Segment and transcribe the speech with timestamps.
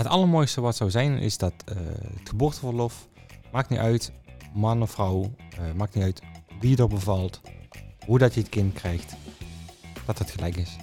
[0.00, 1.76] Het allermooiste wat zou zijn is dat uh,
[2.18, 3.08] het geboorteverlof,
[3.52, 4.12] maakt niet uit,
[4.54, 6.22] man of vrouw, uh, maakt niet uit
[6.60, 7.40] wie er bevalt,
[8.06, 9.16] hoe dat je het kind krijgt,
[10.06, 10.76] dat het gelijk is.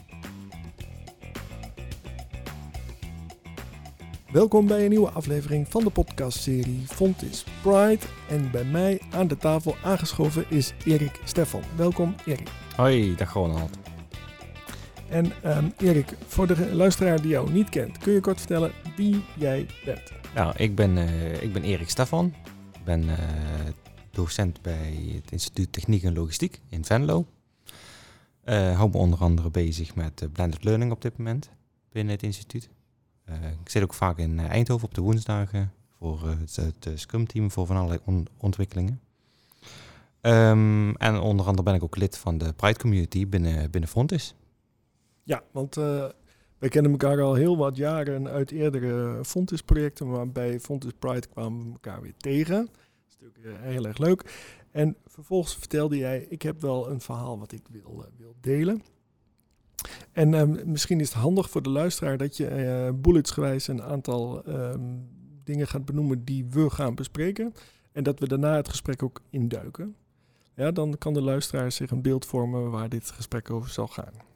[4.31, 8.05] Welkom bij een nieuwe aflevering van de podcastserie Fontis Pride.
[8.29, 11.63] En bij mij aan de tafel aangeschoven is Erik Stefan.
[11.75, 12.49] Welkom Erik.
[12.75, 13.77] Hoi, dag Ronald.
[15.09, 19.23] En um, Erik, voor de luisteraar die jou niet kent, kun je kort vertellen wie
[19.35, 20.11] jij bent?
[20.33, 22.33] Nou, ik ben, uh, ik ben Erik Stefan.
[22.73, 23.15] Ik ben uh,
[24.11, 27.25] docent bij het Instituut Techniek en Logistiek in Venlo.
[28.45, 31.49] Uh, hou me onder andere bezig met blended learning op dit moment
[31.91, 32.69] binnen het instituut.
[33.63, 37.65] ik zit ook vaak in Eindhoven op de woensdagen voor het, het Scrum team voor
[37.65, 39.01] van allerlei on ontwikkelingen.
[40.21, 44.35] Um, en onder andere ben ik ook lid van de Pride Community binnen, binnen Frontis.
[45.23, 46.05] Ja, want uh,
[46.57, 51.65] wij kennen elkaar al heel wat jaren uit eerdere Fontis-projecten, maar bij Fontis Pride kwamen
[51.65, 52.65] we elkaar weer tegen.
[52.65, 52.75] Dat
[53.07, 54.55] is natuurlijk uh, heel erg leuk.
[54.71, 58.81] En vervolgens vertelde jij, ik heb wel een verhaal wat ik wil, uh, wil delen.
[60.11, 65.09] En ehm, misschien is het handig voor de luisteraar dat je bulletsgewijs een aantal um,
[65.43, 67.53] dingen gaat benoemen die we gaan bespreken.
[67.91, 69.95] En dat we daarna het gesprek ook induiken.
[70.53, 74.26] Ja, dan kan de luisteraar zich een beeld vormen waar dit gesprek over zal gaan.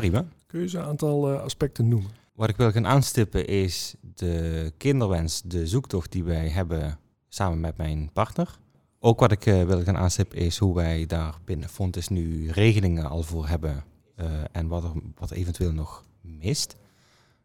[0.00, 0.24] Prima.
[0.46, 2.10] Kun je ze een aantal uh, aspecten noemen?
[2.34, 6.98] Wat ik wil gaan aanstippen is de kinderwens, de zoektocht die wij hebben
[7.28, 8.58] samen met mijn partner.
[8.98, 13.08] Ook wat ik uh, wil gaan aanstippen is hoe wij daar binnen Fontes nu regelingen
[13.08, 13.84] al voor hebben.
[14.16, 16.76] Uh, en wat er wat eventueel nog mist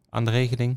[0.08, 0.76] aan de regeling.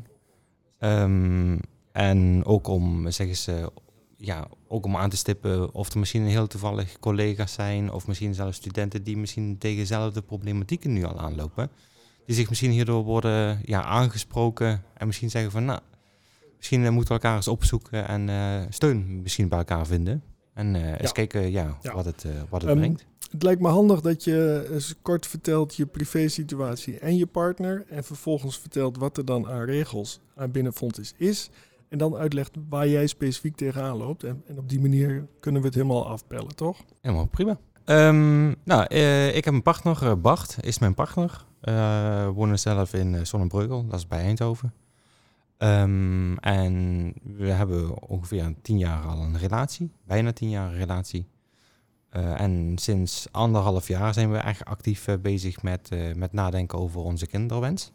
[0.78, 1.60] Um,
[1.92, 3.72] en ook om, zeggen ze,
[4.20, 8.34] ja, ook om aan te stippen of er misschien heel toevallig collega's zijn of misschien
[8.34, 11.70] zelfs studenten die misschien tegen dezelfde problematieken nu al aanlopen.
[12.26, 15.80] Die zich misschien hierdoor worden ja, aangesproken en misschien zeggen van nou,
[16.56, 20.22] misschien moeten we elkaar eens opzoeken en uh, steun misschien bij elkaar vinden.
[20.54, 21.94] En uh, eens kijken ja, ja.
[21.94, 23.06] wat het, uh, wat het um, brengt.
[23.30, 27.84] Het lijkt me handig dat je eens kort vertelt je privé-situatie en je partner.
[27.88, 31.50] En vervolgens vertelt wat er dan aan regels aan binnenfonds is.
[31.90, 34.24] En dan uitlegt waar jij specifiek tegenaan loopt.
[34.24, 36.84] En, en op die manier kunnen we het helemaal afpellen, toch?
[37.00, 37.58] Helemaal prima.
[37.84, 41.44] Um, nou, uh, ik heb een partner, uh, Bart is mijn partner.
[41.62, 44.74] Uh, wonen zelf in Zonnebreugel, dat is bij Eindhoven.
[45.58, 51.26] Um, en we hebben ongeveer tien jaar al een relatie, bijna tien jaar een relatie.
[52.10, 57.92] en sinds anderhalf jaar zijn we eigenlijk actief bezig met, met nadenken over onze kinderwens.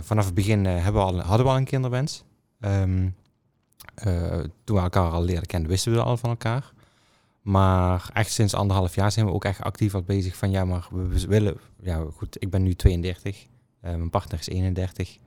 [0.00, 2.24] vanaf het begin we al, hadden we al een kinderwens.
[2.64, 3.14] Um,
[4.06, 6.72] uh, toen we elkaar al leren kennen, wisten we al van elkaar.
[7.42, 10.86] Maar echt sinds anderhalf jaar zijn we ook echt actief al bezig van ja, maar
[10.90, 13.46] we willen, ja goed, ik ben nu 32,
[13.84, 15.18] uh, mijn partner is 31.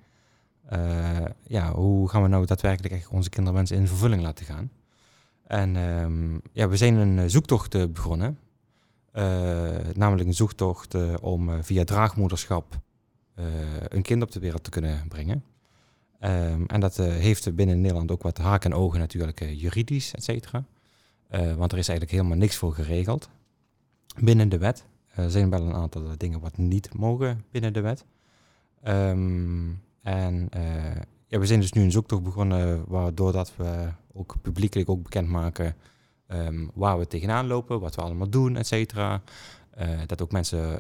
[0.74, 4.72] Uh, ja, hoe gaan we nou daadwerkelijk echt onze kinderwensen in vervulling laten gaan?
[5.48, 8.40] En um, ja, we zijn een zoektocht begonnen.
[9.94, 12.80] namelijk een zoektocht om via draagmoederschap
[13.88, 15.44] een kind op de wereld te kunnen brengen.
[16.26, 20.14] Um, en dat uh, heeft binnen Nederland ook wat haken en ogen natuurlijk uh, juridisch,
[20.14, 20.64] et cetera.
[21.32, 23.30] Uh, want er is eigenlijk helemaal niks voor geregeld
[24.20, 24.86] binnen de wet.
[25.16, 28.06] Er zijn wel een aantal dingen wat niet mogen binnen de wet.
[28.88, 30.50] Um, en
[31.28, 35.76] ja, we zijn dus nu een zoektocht begonnen waardoor dat we ook publiekelijk ook bekendmaken
[36.28, 39.22] um, waar we tegenaan lopen, wat we allemaal doen, et cetera.
[40.06, 40.80] dat ook mensen,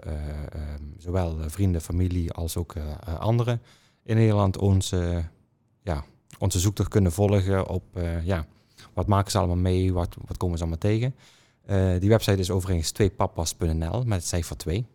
[0.98, 2.74] zowel vrienden, familie als ook
[3.20, 3.62] anderen
[4.04, 5.26] in Nederland onze,
[5.86, 6.04] ja,
[6.40, 8.46] onze zoektocht kunnen volgen op uh, ja,
[8.94, 11.16] wat maken ze allemaal mee, wat, wat komen ze allemaal tegen.
[11.70, 14.86] Uh, die website is overigens tweepapas.nl met het cijfer 2.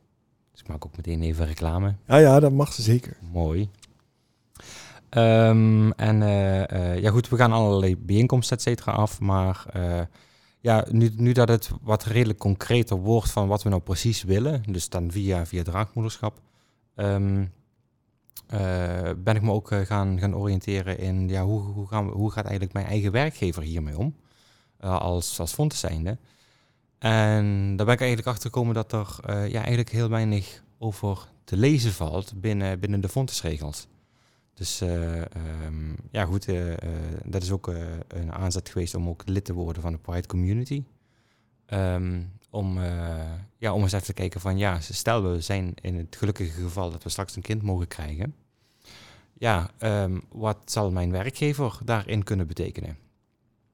[0.52, 1.94] Dus ik maak ook meteen even reclame.
[2.06, 3.16] Ja, ja, dat mag ze zeker.
[3.32, 3.68] Mooi.
[5.10, 9.66] Um, en uh, ja goed, we gaan allerlei bijeenkomsten et cetera af, maar
[10.60, 14.62] ja, nu, nu dat het wat redelijk concreter wordt van wat we nou precies willen,
[14.66, 16.40] dus dan via, via draagmoederschap,
[16.96, 17.44] um, uh,
[19.16, 22.30] ben ik me ook uh, gaan, gaan oriënteren in ja, hoe, hoe, gaan we, hoe
[22.30, 24.16] gaat eigenlijk mijn eigen werkgever hiermee om?
[24.84, 26.18] Uh, als, als fonds zijnde.
[26.98, 31.56] En daar ben ik eigenlijk achter gekomen dat er ja, eigenlijk heel weinig over te
[31.56, 33.86] lezen valt binnen, binnen de fondsregels.
[34.54, 36.46] Dus um, ja, goed,
[37.24, 37.66] dat is ook
[38.08, 40.84] een aanzet geweest om ook lid te worden van de Pride Community.
[41.72, 42.84] Um, om, uh,
[43.58, 46.90] ja, om eens even te kijken van ja, stel we zijn in het gelukkige geval
[46.90, 48.34] dat we straks een kind mogen krijgen.
[49.32, 52.96] Ja, um, wat zal mijn werkgever daarin kunnen betekenen?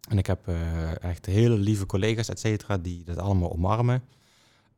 [0.08, 4.02] En ik heb uh, echt hele lieve collega's, et cetera, die dat allemaal omarmen.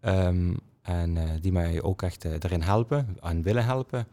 [0.01, 4.07] Um, en uh, die mij ook echt daarin helpen en willen helpen.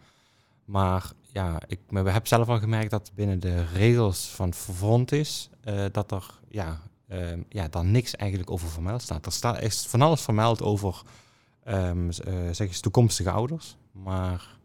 [0.66, 5.86] Maar ja, ik we heb zelf al gemerkt dat binnen de regels van Frontis, uh,
[5.92, 9.26] dat er ja, uh, ja, dan niks eigenlijk over vermeld staat.
[9.26, 11.02] Er staat is van alles vermeld over
[11.68, 13.78] um, zeg eens toekomstige ouders.
[13.92, 14.58] Maar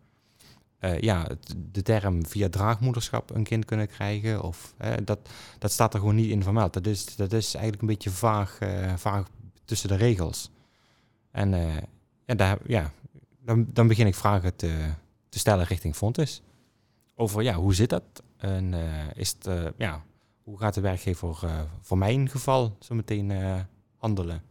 [0.80, 1.28] uh, ja,
[1.72, 5.18] de term via draagmoederschap een kind kunnen krijgen, of, dat,
[5.58, 6.72] dat staat er gewoon niet in vermeld.
[6.72, 8.58] Dat is, dat is eigenlijk een beetje vaag,
[8.96, 9.28] vaag
[9.64, 10.50] tussen de regels.
[11.30, 11.50] En
[12.26, 12.92] ja, daar, ja,
[13.44, 14.92] dan, dan begin ik vragen te,
[15.28, 16.42] te stellen richting Fontes.
[17.14, 18.02] Over ja, hoe zit dat?
[18.36, 18.74] En
[19.14, 20.02] is het, ja,
[20.50, 23.32] hoe gaat de werkgever uh, voor mijn geval zo meteen
[23.96, 24.42] handelen?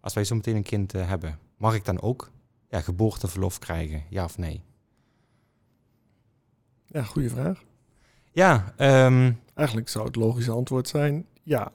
[0.00, 2.30] Als wij zo meteen een kind hebben, mag ik dan ook
[2.68, 4.02] ja, geboorteverlof krijgen?
[4.10, 4.62] Ja of nee?
[6.86, 7.64] Ja, goede vraag.
[8.32, 8.74] Ja,
[9.06, 11.72] um, eigenlijk zou het logische antwoord zijn ja.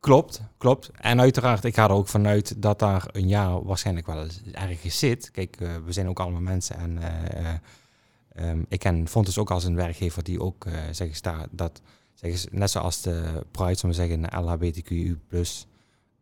[0.00, 0.90] Klopt, klopt.
[1.00, 5.30] En uiteraard, ik ga er ook vanuit dat daar een jaar waarschijnlijk wel ergens zit.
[5.30, 6.98] Kijk, uh, we zijn ook allemaal mensen en
[8.36, 11.80] uh, um, ik ken Fontes ook als een werkgever die ook uh, zeggen staat dat,
[12.18, 15.18] zeggen, net zoals de Pride, zullen we zeggen, LHBTQU+,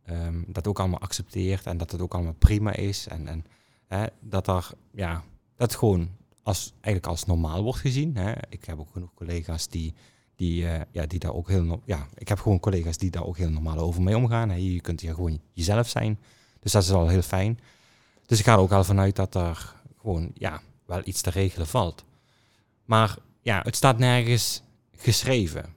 [0.09, 3.07] um, dat ook allemaal accepteert en dat het ook allemaal prima is.
[3.07, 3.45] En, en
[3.87, 5.23] hè, dat daar, ja,
[5.55, 6.09] dat gewoon
[6.43, 8.15] als, eigenlijk als normaal wordt gezien.
[8.17, 8.33] Hè.
[8.49, 9.93] Ik heb ook genoeg collega's die
[10.35, 11.81] die, uh, ja, die daar ook heel...
[11.85, 14.49] Ja, ik heb gewoon collega's die daar ook heel normaal over mee omgaan.
[14.49, 14.55] Hè.
[14.55, 16.19] Je kunt hier gewoon jezelf zijn.
[16.59, 17.59] Dus dat is al heel fijn.
[18.25, 21.67] Dus ik ga er ook al vanuit dat er gewoon ja, wel iets te regelen
[21.67, 22.03] valt.
[22.85, 24.61] Maar ja, het staat nergens
[24.95, 25.73] geschreven.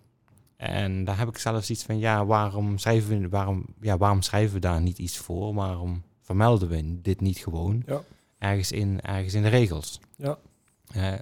[0.58, 4.55] En daar heb ik zelfs iets van, ja, waarom schrijven we, waarom, ja, waarom schrijven
[4.55, 5.55] we daar niet iets voor?
[5.55, 8.02] Waarom vermelden we dit niet gewoon ja.
[8.38, 10.00] ergens, in, ergens in de regels?
[10.16, 10.38] Ja.
[10.96, 11.14] Uh,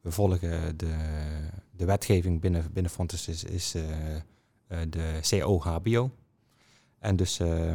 [0.00, 0.96] we volgen de,
[1.70, 2.92] de wetgeving binnen, binnen
[3.26, 3.82] is, is uh,
[4.88, 6.10] de CO-HBO.
[6.98, 7.74] En dus uh,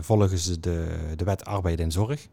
[0.00, 2.28] volgen ze de, de wet arbeid en zorg.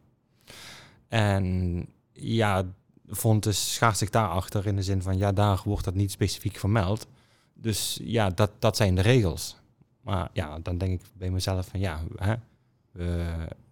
[1.07, 2.65] En ja,
[3.09, 7.07] Fontes schaart zich daarachter in de zin van, ja, daar wordt dat niet specifiek vermeld.
[7.53, 9.57] Dus ja, dat, dat zijn de regels.
[10.01, 12.35] Maar ja, dan denk ik bij mezelf van, ja, hè,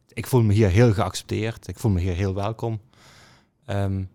[0.08, 1.68] ik voel me hier heel geaccepteerd.
[1.68, 2.82] Ik voel me hier heel welkom.
[3.68, 4.10] Um,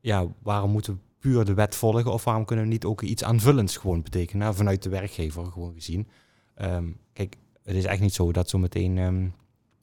[0.00, 3.24] ja, waarom moeten we puur de wet volgen of waarom kunnen we niet ook iets
[3.24, 6.08] aanvullends gewoon betekenen vanuit de werkgever gewoon gezien.
[6.62, 9.34] Um, kijk, het is echt niet zo dat zo meteen, um,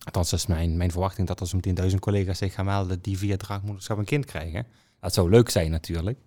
[0.05, 3.01] althans dat is mijn, mijn verwachting, dat er zo meteen duizend collega's zich gaan melden
[3.01, 4.67] die via draagmoederschap een kind krijgen.
[4.99, 6.19] Dat zou leuk zijn natuurlijk.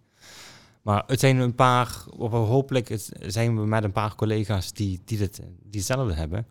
[0.82, 5.36] Maar het zijn een paar, hopelijk zijn we met een paar collega's die, die, dit,
[5.62, 6.46] die hetzelfde hebben.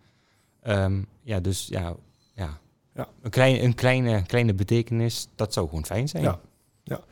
[0.67, 1.95] Um, ja, dus ja,
[2.35, 2.59] ja.
[2.93, 3.07] ja.
[3.21, 6.23] Een, klein, een kleine, kleine betekenis, dat zou gewoon fijn zijn.
[6.23, 6.39] Ja,
[6.87, 7.03] ja.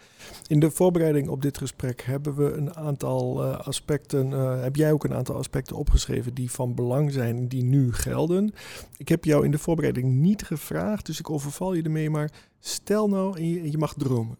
[0.47, 4.91] In de voorbereiding op dit gesprek hebben we een aantal uh, aspecten, uh, heb jij
[4.91, 8.53] ook een aantal aspecten opgeschreven die van belang zijn, die nu gelden.
[8.97, 13.09] Ik heb jou in de voorbereiding niet gevraagd, dus ik overval je ermee, maar stel
[13.09, 14.37] nou, en je, mag dromen,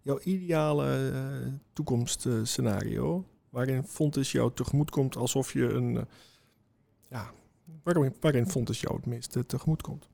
[0.00, 6.06] jouw ideale uh, toekomstscenario, waarin Fontes jou tegemoet komt alsof je een,
[7.08, 7.30] ja,
[7.82, 10.08] waarin, waarin Fontes jou het meeste tegemoet komt.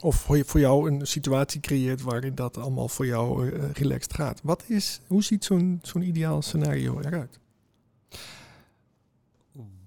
[0.00, 4.40] Of voor jou een situatie creëert waarin dat allemaal voor jou uh, relaxed gaat.
[4.42, 7.38] Wat is, hoe ziet zo'n zo'n ideaal scenario eruit?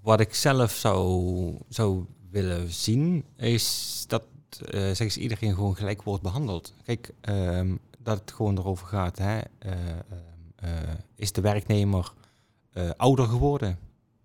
[0.01, 4.23] Wat ik zelf zou, zou willen zien, is dat
[4.61, 6.73] uh, zeg eens, iedereen gewoon gelijk wordt behandeld.
[6.83, 9.71] Kijk, um, dat het gewoon erover gaat, hè, uh,
[11.15, 12.13] is de werknemer
[12.97, 13.79] ouder geworden?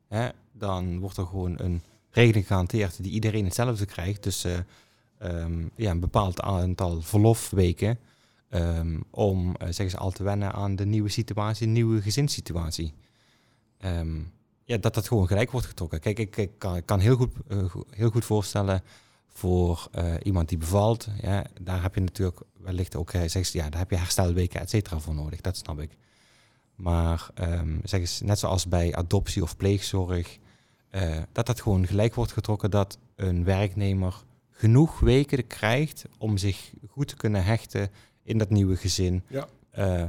[0.08, 0.28] Hè?
[0.52, 4.22] Dan wordt er gewoon een regeling gehanteerd die iedereen hetzelfde krijgt.
[4.22, 4.46] Dus
[5.22, 7.98] um, ja, een bepaald aantal verlofweken.
[8.50, 12.92] Um, om, uh, zeggen ze, al te wennen aan de nieuwe situatie, nieuwe gezinssituatie.
[13.84, 14.32] Um,
[14.64, 16.00] ja, dat dat gewoon gelijk wordt getrokken.
[16.00, 16.50] Kijk, ik, ik
[16.84, 18.82] kan, heel, goed, uh, heel goed voorstellen
[19.26, 21.08] voor uh, iemand die bevalt.
[21.22, 24.70] Ja, daar heb je natuurlijk wellicht ook, zeg ze, ja, daar heb je herstelweken, et
[24.70, 25.40] cetera, voor nodig.
[25.40, 25.96] Dat snap ik.
[26.74, 27.30] Maar
[27.82, 30.38] zeg eens, net zoals bij adoptie of pleegzorg,
[31.32, 34.14] dat dat gewoon gelijk wordt getrokken dat een werknemer
[34.60, 37.90] genoeg weken krijgt om zich goed te kunnen hechten
[38.22, 39.22] in dat nieuwe gezin.
[39.28, 39.48] Ja.
[39.78, 40.06] Uh,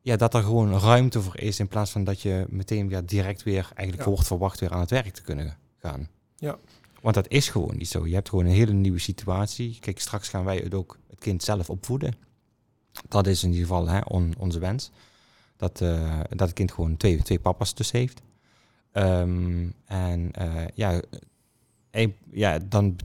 [0.00, 3.42] ja, dat er gewoon ruimte voor is in plaats van dat je meteen weer direct
[3.42, 6.08] weer eigenlijk wordt verwacht weer aan het werk te kunnen gaan.
[6.36, 6.58] Ja.
[7.00, 8.06] Want dat is gewoon niet zo.
[8.06, 9.78] Je hebt gewoon een hele nieuwe situatie.
[9.80, 12.14] Kijk, straks gaan wij het ook het kind zelf opvoeden.
[13.08, 14.90] Dat is in ieder geval hè, on, onze wens.
[15.56, 18.22] Dat, uh, dat het kind gewoon twee, twee papa's dus heeft.
[18.92, 21.02] Um, en uh, ja,
[21.90, 22.96] een, ja, dan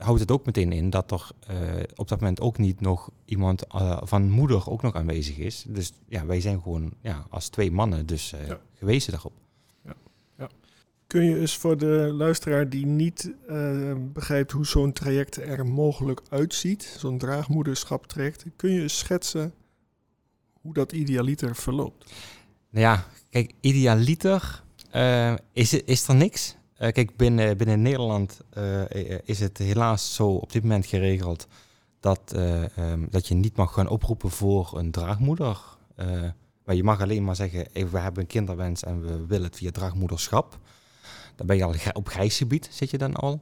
[0.00, 1.56] houdt het ook meteen in dat er uh,
[1.94, 5.64] op dat moment ook niet nog iemand uh, van moeder ook nog aanwezig is.
[5.68, 8.60] Dus ja, wij zijn gewoon ja, als twee mannen dus uh, ja.
[8.74, 9.32] gewezen daarop.
[9.84, 9.94] Ja.
[10.38, 10.48] ja.
[11.06, 13.32] Kun je eens voor de luisteraar die niet
[14.12, 19.54] begrijpt hoe zo'n traject er mogelijk uitziet, zo'n draagmoederschap traject, kun je eens schetsen
[20.60, 22.12] hoe dat idealiter verloopt.
[22.70, 24.62] Nou ja, kijk, idealiter
[25.52, 26.56] is, is er niks.
[26.80, 28.82] Uh, kijk, binnen, binnen Nederland uh,
[29.24, 31.46] is het helaas zo op dit moment geregeld
[32.00, 32.32] dat,
[32.78, 35.60] um, dat je niet mag gaan oproepen voor een draagmoeder.
[36.64, 39.70] maar je mag alleen maar zeggen, we hebben een kinderwens en we willen het via
[39.70, 40.58] draagmoederschap.
[41.36, 43.40] Dan ben je al op grijs gebied, zit je dan al.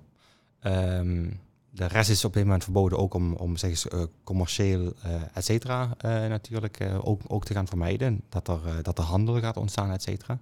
[0.62, 1.40] Um,
[1.70, 5.44] de rest is op dit moment verboden ook om, om zeg uh, commercieel, uh, et
[5.44, 8.22] cetera, natuurlijk ook, ook te gaan vermijden.
[8.28, 10.38] Dat er, dat er handel gaat ontstaan, et cetera.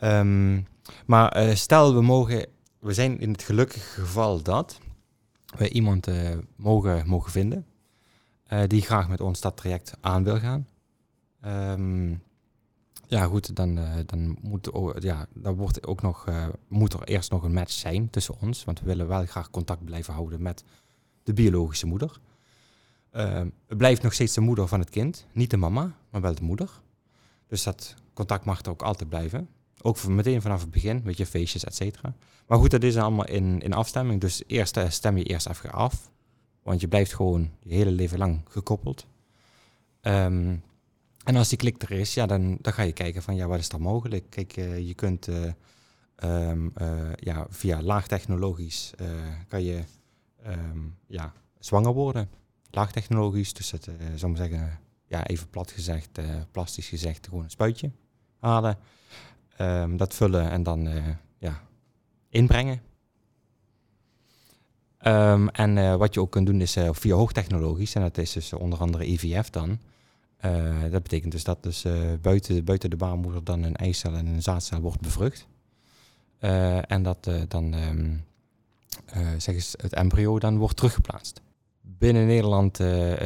[0.00, 0.66] Um,
[1.06, 2.46] maar stel, we mogen,
[2.78, 4.80] we zijn in het gelukkige geval dat
[5.56, 6.08] we iemand
[6.56, 7.66] mogen, mogen vinden
[8.66, 10.66] die graag met ons dat traject aan wil gaan.
[11.46, 12.22] Um,
[13.06, 16.26] ja, goed, dan, dan moet, ja, dan wordt ook nog,
[16.68, 18.64] moet er eerst nog een match zijn tussen ons.
[18.64, 20.64] Want we willen wel graag contact blijven houden met
[21.22, 22.20] de biologische moeder.
[23.12, 25.26] Uh, het blijft nog steeds de moeder van het kind.
[25.32, 26.70] Niet de mama, maar wel de moeder.
[27.46, 29.48] Dus dat contact mag er ook altijd blijven.
[29.82, 32.14] Ook meteen vanaf het begin, met je feestjes, et cetera.
[32.46, 34.20] Maar goed, dat is allemaal in, in afstemming.
[34.20, 36.10] Dus eerst stem je eerst even af.
[36.62, 39.06] Want je blijft gewoon je hele leven lang gekoppeld.
[40.02, 40.62] Um,
[41.24, 43.58] en als die klik er is, ja, dan, dan ga je kijken van ja, wat
[43.58, 44.30] is er mogelijk?
[44.30, 48.92] Kijk, uh, je kunt um, uh, ja, via laagtechnologisch
[49.48, 49.82] kan je
[50.46, 52.28] um, ja, zwanger worden.
[52.70, 53.74] Laagtechnologisch, dus
[54.14, 56.18] zou zeggen, ja, even plat gezegd,
[56.50, 57.90] plastisch gezegd, gewoon een spuitje
[58.38, 58.78] halen.
[59.60, 60.88] Um, dat vullen en dan
[61.38, 61.62] ja,
[62.28, 62.80] inbrengen.
[65.52, 69.10] en wat je ook kunt doen is via hoogtechnologisch, en dat is dus onder andere
[69.10, 69.78] IVF dan.
[70.44, 74.26] Uh, dat betekent dus dat dus, uh, buiten, buiten de baarmoeder dan een eicel en
[74.26, 75.46] een zaadcel wordt bevrucht.
[76.40, 78.24] Uh, en dat dan um,
[79.38, 81.40] zeg het embryo dan wordt teruggeplaatst.
[81.80, 82.80] Binnen Nederland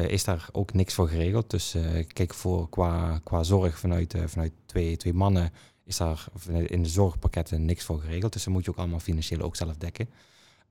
[0.09, 1.51] is daar ook niks voor geregeld.
[1.51, 1.77] Dus
[2.13, 5.53] kijk, voor, qua, qua zorg vanuit, vanuit twee, twee mannen
[5.91, 6.27] is daar
[6.67, 8.33] in de zorgpakketten niks voor geregeld.
[8.33, 10.09] Dus dan moet je ook allemaal financieel ook zelf dekken.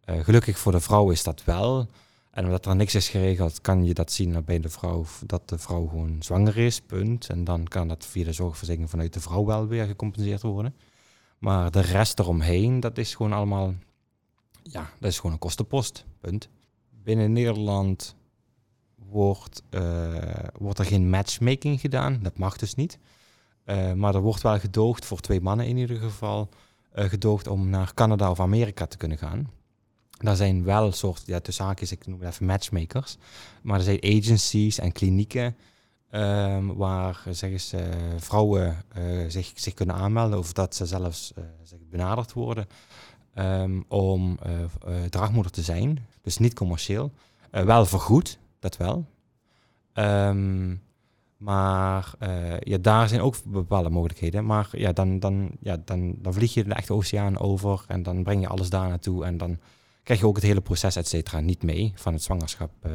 [0.06, 1.88] gelukkig voor de vrouw is dat wel.
[2.32, 5.58] En omdat er niks is geregeld, kan je dat zien bij de vrouw, dat de
[5.58, 7.30] vrouw gewoon zwanger is, punt.
[7.30, 10.76] En dan kan dat via de zorgverzekering vanuit de vrouw wel weer gecompenseerd worden.
[11.38, 13.74] Maar de rest eromheen, dat is gewoon allemaal,
[14.64, 16.50] ja, dat is gewoon een kostenpost, punt.
[17.04, 18.16] Binnen Nederland
[18.96, 20.24] wordt, uh,
[20.58, 23.00] wordt er geen matchmaking gedaan, dat mag dus niet.
[23.70, 26.50] Uh, maar er wordt wel gedoogd, voor twee mannen in ieder geval,
[26.96, 29.52] uh, gedoogd om naar Canada of Amerika te kunnen gaan.
[30.18, 33.18] Daar zijn wel soort, ja, tussen ik noem het even matchmakers.
[33.62, 35.56] Maar er zijn agencies en klinieken
[36.12, 38.84] um, waar zeggen ze, vrouwen
[39.28, 41.34] zich, zich kunnen aanmelden of dat ze zelfs
[41.90, 42.68] benaderd worden
[43.36, 44.40] um, om
[45.10, 46.06] draagmoeder te zijn.
[46.22, 47.12] Dus niet commercieel.
[47.52, 49.06] wel vergoed, dat wel.
[49.94, 50.82] Um,
[51.40, 52.14] maar
[52.60, 54.46] ja, daar zijn ook bepaalde mogelijkheden.
[54.46, 58.24] Maar ja, dan, dan, ja, dan, dan vlieg je de echte oceaan over en dan
[58.24, 59.60] breng je alles daar naartoe en dan
[60.04, 62.92] krijg je ook het hele proces, et cetera, niet mee van het zwangerschap, uh,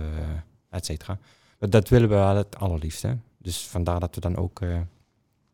[0.71, 1.19] et cetera.
[1.59, 3.19] Dat willen we wel het allerliefste.
[3.39, 4.81] Dus vandaar dat we dan ook, uh,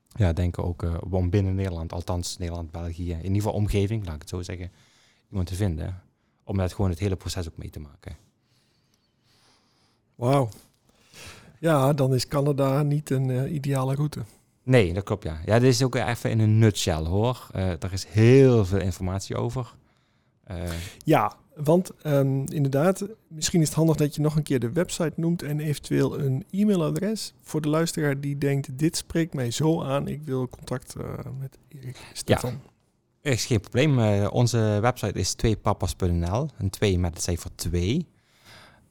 [0.08, 4.20] ja, denken ook om binnen Nederland, althans Nederland, België, in ieder geval omgeving, laat ik
[4.20, 4.72] het zo zeggen,
[5.28, 6.02] iemand te vinden.
[6.44, 8.16] Om dat gewoon het hele proces ook mee te maken.
[10.14, 10.48] Wauw.
[11.60, 14.20] Ja, dan is Canada niet een ideale route.
[14.62, 15.40] Nee, dat klopt, ja.
[15.44, 17.46] Ja, dit is ook even in een nutshell, hoor.
[17.56, 19.74] Uh, er is heel veel informatie over.
[20.50, 20.56] Uh,
[21.04, 25.12] ja, want um, inderdaad, misschien is het handig dat je nog een keer de website
[25.16, 30.08] noemt en eventueel een e-mailadres voor de luisteraar die denkt: dit spreekt mij zo aan,
[30.08, 30.94] ik wil contact
[31.38, 32.60] met Erik Stefan.
[33.20, 34.26] Ja, is geen probleem.
[34.26, 38.06] Onze website is tweepapas.nl, een 2 met het cijfer 2.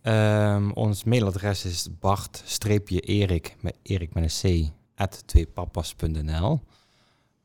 [0.04, 6.60] Um, ons mailadres is bart-erik met erik met een c at tweepapas.nl.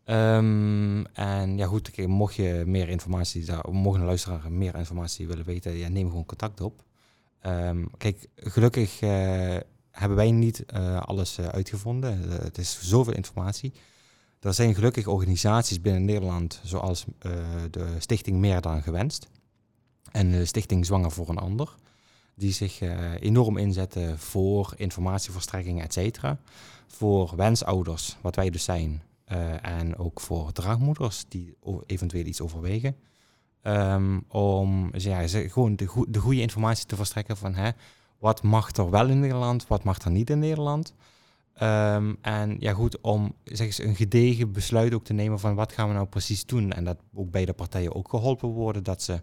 [0.05, 5.73] Um, en ja goed, mocht je meer informatie, mocht een luisteraar meer informatie willen weten,
[5.73, 6.83] ja, neem gewoon contact op.
[7.47, 9.11] Um, kijk, gelukkig uh,
[9.91, 12.31] hebben wij niet uh, alles uh, uitgevonden.
[12.31, 13.73] het is zoveel informatie.
[14.41, 17.05] Er zijn gelukkig organisaties binnen Nederland, zoals
[17.71, 19.27] de Stichting Meer dan Gewenst
[20.11, 21.75] en de Stichting Zwanger voor een Ander,
[22.35, 22.81] die zich
[23.21, 26.39] enorm inzetten voor informatieverstrekking, et cetera.
[26.87, 32.97] Voor wensouders, wat wij dus zijn, uh, en ook voor draagmoeders die eventueel iets overwegen.
[33.63, 37.71] Um, om ja, gewoon de, go de goede informatie te verstrekken van hè,
[38.19, 40.95] wat mag er wel in Nederland, wat mag er niet in Nederland.
[41.63, 45.73] Um, en ja, goed, om zeg eens, een gedegen besluit ook te nemen van wat
[45.73, 46.73] gaan we nou precies doen.
[46.73, 49.21] En dat ook beide partijen ook geholpen worden, dat ze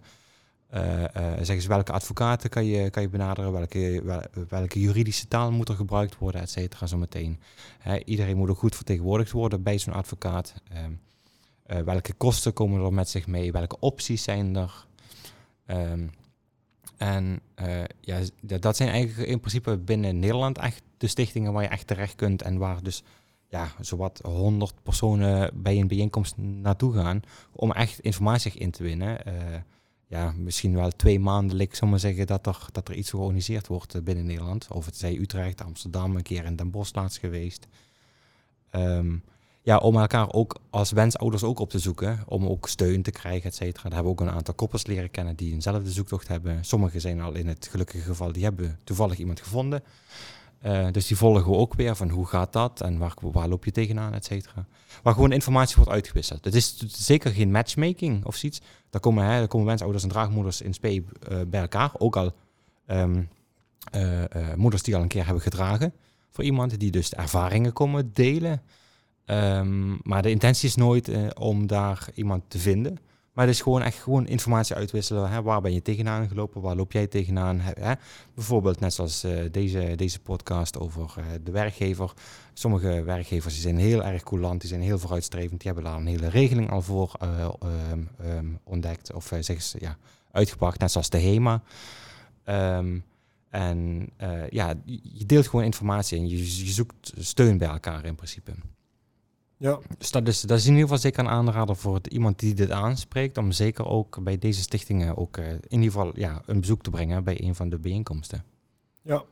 [1.36, 4.04] zeggen ze welke advocaten kan je, kan je benaderen, welke,
[4.50, 7.40] welke juridische taal moet er gebruikt worden, et cetera, zometeen.
[8.06, 10.54] iedereen moet ook goed vertegenwoordigd worden bij zo'n advocaat.
[10.70, 14.86] Ehm, welke kosten komen er met zich mee, welke opties zijn er.
[15.68, 16.12] Um,
[16.98, 17.40] en
[18.02, 22.16] ja, dat zijn eigenlijk in principe binnen Nederland echt de stichtingen waar je echt terecht
[22.16, 23.04] kunt en waar dus
[23.50, 29.18] ja, zowat 100 personen bij een bijeenkomst naartoe gaan om echt informatie in te winnen.
[29.28, 29.34] Uh,
[30.12, 33.68] ja, misschien wel twee maanden, ik zou maar zeggen, dat er, dat er iets georganiseerd
[33.68, 34.68] wordt eh, binnen Nederland.
[34.72, 37.68] Of het zij Utrecht, Amsterdam, een keer in Den Bosch laatst geweest.
[38.72, 39.24] Um,
[39.62, 43.50] ja, om elkaar ook als wensouders ook op te zoeken, om ook steun te krijgen,
[43.50, 43.84] et cetera.
[43.84, 46.66] Daar hebben we ook een aantal koppels leren kennen die eenzelfde zoektocht hebben.
[46.66, 49.84] Sommigen zijn al in het gelukkige geval, die hebben toevallig iemand gevonden.
[50.66, 53.66] Uh, dus die volgen we ook weer van hoe gaat dat en waar, waar loop
[53.66, 54.66] je tegenaan, et cetera.
[55.04, 56.46] Waar gewoon informatie wordt uitgewisseld.
[56.46, 58.62] Het is zeker geen matchmaking of zoiets.
[58.90, 61.04] Daar komen, hè, daar komen wensouders en draagmoeders in spe uh,
[61.48, 61.92] bij elkaar.
[61.98, 62.34] Ook al
[62.88, 63.30] um,
[63.96, 64.24] uh,
[64.56, 65.94] moeders die al een keer hebben gedragen
[66.30, 68.62] voor iemand, die dus ervaringen komen delen.
[69.26, 72.98] Um, maar de intentie is nooit om daar iemand te vinden.
[73.34, 75.30] Maar het is gewoon echt gewoon informatie uitwisselen.
[75.30, 75.42] Hè?
[75.42, 76.62] Waar ben je tegenaan gelopen?
[76.62, 77.60] Waar loop jij tegenaan?
[77.60, 77.94] Hè?
[78.34, 82.14] Bijvoorbeeld net zoals uh, deze, deze podcast over uh, de werkgever.
[82.54, 85.62] Sommige werkgevers zijn heel erg coulant, die zijn heel vooruitstrevend.
[85.62, 87.50] Die hebben daar een hele regeling al voor uh,
[87.92, 89.98] um, um, ontdekt of zeg ze, ja,
[90.32, 90.80] uitgebracht.
[90.80, 91.62] Net zoals de HEMA.
[92.46, 93.04] Um,
[93.50, 94.10] en
[94.50, 94.74] ja,
[95.04, 98.52] je deelt gewoon informatie en je, je zoekt steun bij elkaar in principe.
[99.62, 99.80] Ja.
[99.98, 102.54] Dus dat is, dat is in ieder geval zeker een aanrader voor het, iemand die
[102.54, 106.60] dit aanspreekt, om zeker ook bij deze stichtingen ook uh, in ieder geval ja, een
[106.60, 108.44] bezoek te brengen bij een van de bijeenkomsten.
[109.02, 109.24] Ja,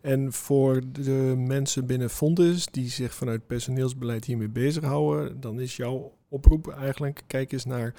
[0.00, 6.12] en voor de mensen binnen Fonds die zich vanuit personeelsbeleid hiermee bezighouden, dan is jouw
[6.28, 7.94] oproep eigenlijk, kijk eens naar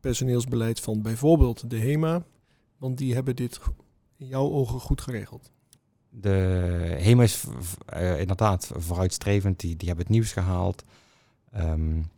[0.00, 2.24] personeelsbeleid van bijvoorbeeld de HEMA,
[2.76, 3.60] want die hebben dit
[4.16, 5.50] in jouw ogen goed geregeld.
[6.10, 6.28] De
[6.98, 7.44] HEMA is
[7.94, 10.84] uh, inderdaad vooruitstrevend, die, die hebben het nieuws gehaald.
[11.58, 12.10] Um,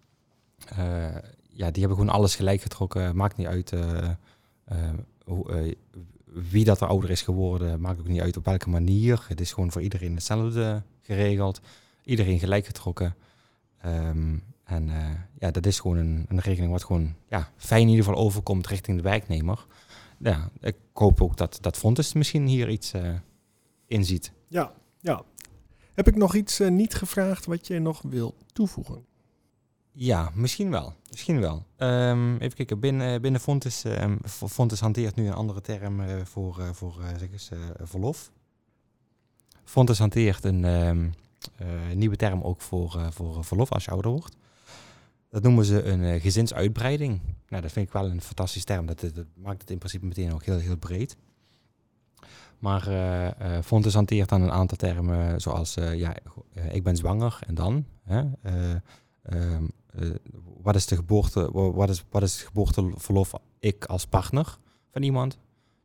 [0.79, 1.17] uh,
[1.49, 3.17] ja, die hebben gewoon alles gelijk getrokken.
[3.17, 4.11] Maakt niet uit uh,
[5.25, 5.77] hoe,
[6.25, 7.81] wie dat er ouder is geworden.
[7.81, 9.25] Maakt ook niet uit op welke manier.
[9.29, 11.61] Het is gewoon voor iedereen hetzelfde geregeld.
[12.05, 13.15] Iedereen gelijk getrokken.
[13.87, 14.91] Um, en
[15.39, 18.67] ja, dat is gewoon een, een, regeling wat gewoon ja, fijn in ieder geval overkomt
[18.67, 19.67] richting de werknemer.
[20.19, 22.93] Ja, ik hoop ook dat, dat Fontes misschien hier iets
[23.87, 24.33] in ziet.
[24.49, 25.23] Ja, ja.
[25.95, 29.05] Heb ik nog iets niet gevraagd wat je nog wil toevoegen?
[29.93, 30.95] Ja, misschien wel.
[31.11, 31.67] Misschien wel.
[31.77, 36.57] Um, even kijken, binnen, binnen Fontes, um, Fontes hanteert nu een andere term uh, voor,
[36.61, 37.51] uh, voor uh, zeg eens,
[37.83, 38.31] verlof.
[39.65, 41.13] Fontes hanteert een um,
[41.95, 44.37] nieuwe term ook voor, voor verlof als je ouder wordt.
[45.29, 47.21] Dat noemen ze een gezinsuitbreiding.
[47.49, 48.87] Nou, dat vind ik wel een fantastische term.
[48.87, 51.17] Dat, dat, maakt het in principe meteen ook heel, heel breed.
[52.59, 52.83] Maar
[53.65, 56.17] Fontes hanteert dan een aantal termen zoals, ja,
[56.71, 57.85] ik ben zwanger en dan.
[58.05, 58.23] Hè?
[59.99, 60.15] Uh,
[60.63, 64.59] wat is de geboorte, wat is, wat is het geboorteverlof ik als partner
[64.93, 65.39] van iemand?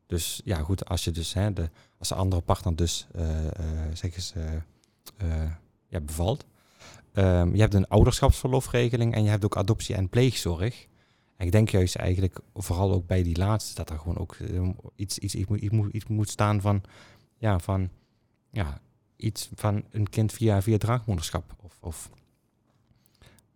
[0.06, 3.50] Dus ja, goed, als je dus, hè, de, als de andere partner dus, uh, uh,
[3.92, 4.32] zeg eens,
[5.88, 6.46] ja, bevalt.
[7.12, 10.86] Um, je hebt een ouderschapsverlofregeling en je hebt ook adoptie en pleegzorg.
[11.36, 14.36] En ik denk juist eigenlijk, vooral ook bij die laatste, dat er gewoon ook
[14.94, 16.82] iets, iets, iets, iets, moet, iets moet staan van,
[17.38, 17.90] ja, van,
[18.50, 18.80] ja,
[19.16, 21.56] iets van een kind via, via draagmoederschap.
[21.62, 22.10] Of, of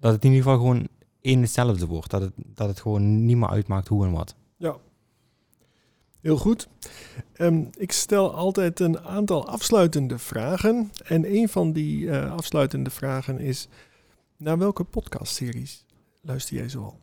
[0.00, 0.88] dat het in ieder geval gewoon
[1.20, 2.10] één hetzelfde wordt.
[2.10, 4.34] Dat het, dat het gewoon niet meer uitmaakt hoe en wat.
[4.56, 4.76] Ja.
[6.20, 6.68] Heel goed.
[7.36, 10.90] Um, ik stel altijd een aantal afsluitende vragen.
[11.04, 13.68] En een van die uh, afsluitende vragen is:
[14.36, 15.84] naar welke podcastseries
[16.20, 16.98] luister jij zoal?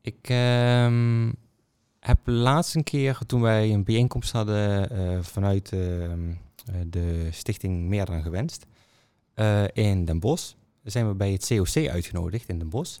[0.00, 1.34] Ik um,
[2.00, 6.12] heb laatst een keer, toen wij een bijeenkomst hadden uh, vanuit uh,
[6.86, 8.66] de stichting Meer dan Gewenst
[9.72, 10.54] in Den Bosch
[10.90, 12.98] zijn we bij het COC uitgenodigd in Den Bosch.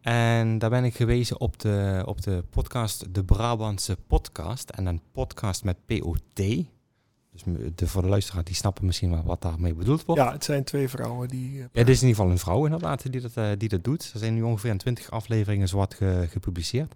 [0.00, 4.70] En daar ben ik gewezen op de, op de podcast De Brabantse Podcast.
[4.70, 6.20] En een podcast met POT.
[6.34, 7.42] Dus
[7.74, 10.20] de, voor de luisteraar, die snappen misschien wel wat daarmee bedoeld wordt.
[10.20, 11.52] Ja, het zijn twee vrouwen die...
[11.52, 13.84] Uh, ja, het is in ieder geval een vrouw inderdaad die dat, uh, die dat
[13.84, 14.10] doet.
[14.12, 16.94] Er zijn nu ongeveer in twintig afleveringen zwart ge, gepubliceerd.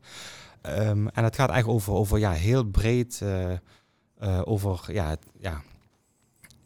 [0.62, 3.20] Um, en het gaat eigenlijk over, over ja, heel breed...
[3.22, 5.62] Uh, over ja, ja,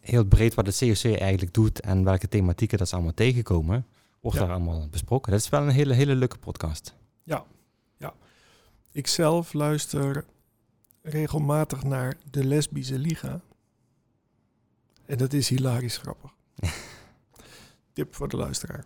[0.05, 3.87] heel breed wat het COC eigenlijk doet en welke thematieken dat ze allemaal tegenkomen,
[4.21, 5.33] wordt daar allemaal besproken.
[5.33, 6.95] Dat is wel een hele, hele leuke podcast.
[7.23, 7.45] Ja,
[7.97, 8.15] ja.
[8.93, 10.25] Ik zelf luister
[11.03, 13.41] regelmatig naar de Lesbische Liga.
[15.07, 16.31] En dat is hilarisch grappig.
[17.93, 18.85] Tip voor de luisteraar.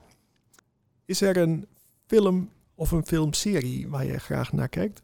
[1.04, 1.66] Is er een
[2.07, 5.02] film of een filmserie waar je graag naar kijkt?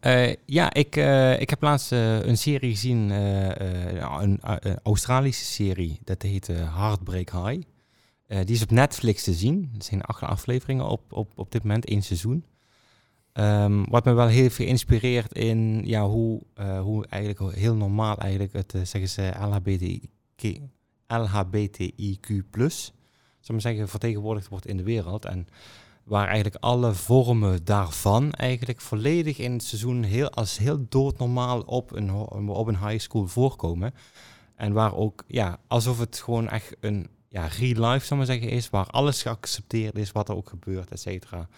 [0.00, 6.00] Uh, ja, ik, uh, ik heb laatst uh, een serie gezien, een, een, Australische serie,
[6.04, 7.62] dat heet Heartbreak High.
[8.26, 9.70] die is op Netflix te zien.
[9.78, 12.44] Er zijn acht afleveringen op, op, op dit moment, één seizoen.
[13.34, 16.42] Um, wat me wel heel veel inspireert in ja, hoe,
[16.82, 20.60] hoe eigenlijk heel normaal eigenlijk het, zeggen ze, LHBTIQ,
[21.06, 22.44] LHBTIQ+,
[23.46, 25.24] zou zeggen, vertegenwoordigd wordt in de wereld.
[25.24, 25.46] En
[26.06, 31.92] waar eigenlijk alle vormen daarvan eigenlijk volledig in het seizoen heel, als heel doodnormaal op
[31.92, 32.10] een,
[32.48, 33.94] op een high school voorkomen.
[34.54, 38.48] En waar ook, ja, alsof het gewoon echt een ja, real life, zou maar zeggen,
[38.48, 41.48] is, waar alles geaccepteerd is, wat er ook gebeurt, et cetera.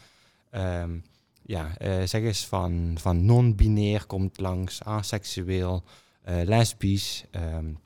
[0.83, 1.03] Um,
[1.43, 5.83] ja, uh, zeg eens van, van non-binair komt langs, aseksueel,
[6.29, 7.79] uh, lesbisch, um,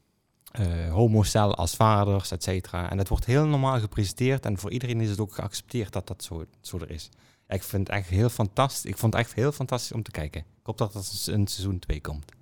[0.60, 2.68] uh, als vaders, et.
[2.70, 6.24] En dat wordt heel normaal gepresenteerd en voor iedereen is het ook geaccepteerd dat dat
[6.24, 7.08] zo, zo er is.
[7.48, 8.90] Ik vind het echt heel fantastisch.
[8.90, 10.40] Ik vond het echt heel fantastisch om te kijken.
[10.40, 12.32] Ik hoop dat dat een seizoen 2 komt.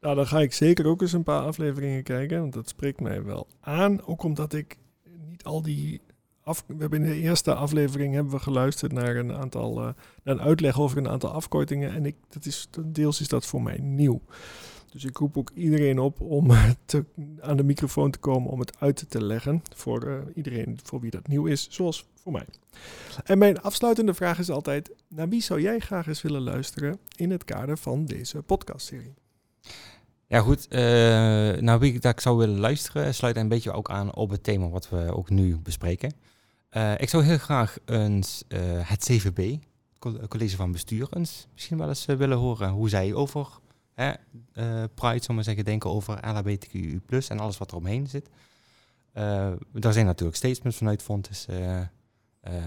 [0.00, 3.22] Nou, dan ga ik zeker ook eens een paar afleveringen kijken, want dat spreekt mij
[3.22, 4.06] wel aan.
[4.06, 4.76] Ook omdat ik
[5.28, 6.00] niet al die
[6.42, 9.84] af, we hebben in de eerste aflevering hebben we geluisterd naar een aantal uh,
[10.22, 13.62] naar een uitleg over een aantal afkortingen en ik dat is deels is dat voor
[13.62, 14.20] mij nieuw.
[14.90, 16.50] Dus ik roep ook iedereen op om
[16.84, 17.04] te,
[17.40, 21.10] aan de microfoon te komen om het uit te leggen voor uh, iedereen voor wie
[21.10, 22.46] dat nieuw is, zoals voor mij.
[23.24, 27.30] En mijn afsluitende vraag is altijd: naar wie zou jij graag eens willen luisteren in
[27.30, 29.14] het kader van deze podcastserie?
[30.26, 30.66] Ja, goed.
[30.70, 30.78] Uh,
[31.60, 34.88] naar wie ik zou willen luisteren, sluit een beetje ook aan op het thema wat
[34.88, 36.12] we ook nu bespreken.
[36.96, 38.44] Ik zou heel graag eens
[38.82, 39.56] het CVB,
[40.28, 43.48] College van Bestuur, eens misschien wel eens willen horen hoe zij over
[43.98, 44.12] hè,
[44.54, 46.74] uh, Pride, zomaar zeggen, denken over LHBTQ+,
[47.28, 48.28] en alles wat er omheen zit.
[49.14, 51.46] Uh, daar zijn natuurlijk statements vanuit Fontes.
[51.50, 51.80] Uh,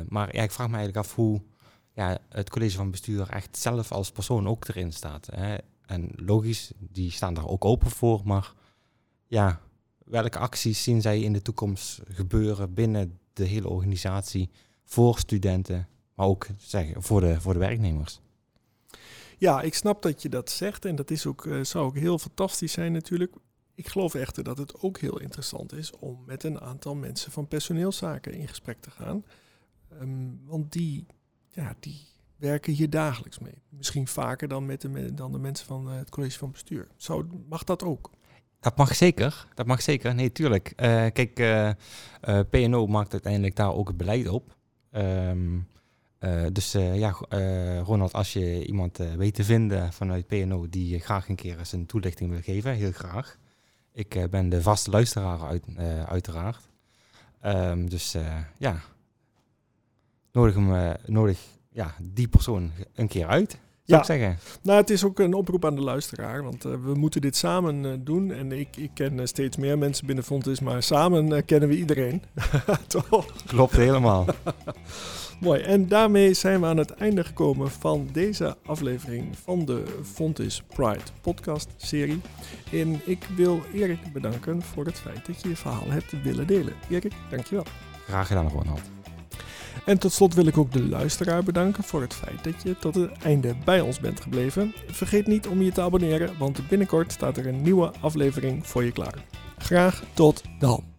[0.08, 1.42] maar ja, ik vraag me eigenlijk af hoe
[1.94, 5.30] ja, het college van bestuur echt zelf als persoon ook erin staat.
[5.36, 5.56] Hè.
[5.86, 8.54] En logisch, die staan daar ook open voor, maar
[9.28, 9.60] ja,
[10.06, 14.50] welke acties zien zij in de toekomst gebeuren binnen de hele organisatie
[14.86, 18.22] voor studenten, maar ook zeggen, voor, de, voor de werknemers?
[19.42, 22.20] Ja, ik snap dat je dat zegt en dat is ook, uh, zou ook heel
[22.20, 23.36] fantastisch zijn natuurlijk.
[23.76, 27.48] Ik geloof echter dat het ook heel interessant is om met een aantal mensen van
[27.48, 29.26] personeelszaken in gesprek te gaan.
[30.02, 31.06] Um, want die,
[31.50, 32.02] ja, die
[32.36, 33.62] werken hier dagelijks mee.
[33.70, 36.88] Misschien vaker dan, met de, dan de mensen van uh, het college van bestuur.
[36.96, 38.10] Zou, mag dat ook?
[38.60, 39.48] Dat mag zeker.
[39.54, 40.16] Dat mag zeker.
[40.16, 40.68] Nee, tuurlijk.
[40.70, 41.34] Uh, kijk,
[42.50, 44.56] PNO maakt uiteindelijk daar ook het beleid op.
[44.92, 45.68] Um,
[46.22, 51.00] uh, dus uh, ja, uh, Ronald, als je iemand weet te vinden vanuit PNO die
[51.00, 53.38] graag een keer eens een toelichting wil geven, heel graag.
[53.94, 55.66] Ik ben de vaste luisteraar uit,
[56.08, 56.70] uiteraard.
[57.46, 58.16] Um, dus
[58.58, 58.82] ja,
[60.32, 63.60] nodig, hem, nodig ja, die persoon een keer uit.
[63.84, 64.38] Ja, ik zeggen.
[64.62, 68.32] nou het is ook een oproep aan de luisteraar, want we moeten dit samen doen.
[68.32, 72.24] En ik, ik ken steeds meer mensen binnen Fontis, maar samen kennen we iedereen.
[72.88, 73.44] Toch?
[73.46, 74.26] Klopt helemaal.
[75.42, 80.64] Mooi, en daarmee zijn we aan het einde gekomen van deze aflevering van de Fontis
[80.76, 82.22] Pride podcast serie.
[82.72, 86.74] En ik wil Erik bedanken voor het feit dat je je verhaal hebt willen delen.
[86.90, 87.66] Erik, dankjewel.
[88.08, 88.82] Graag gedaan, Ronald.
[89.86, 92.96] En tot slot wil ik ook de luisteraar bedanken voor het feit dat je tot
[92.96, 94.74] het einde bij ons bent gebleven.
[94.88, 98.92] Vergeet niet om je te abonneren, want binnenkort staat er een nieuwe aflevering voor je
[98.92, 99.24] klaar.
[99.58, 100.91] Graag tot dan.